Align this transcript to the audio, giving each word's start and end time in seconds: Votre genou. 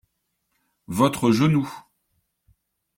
Votre 0.87 1.29
genou. 1.31 1.71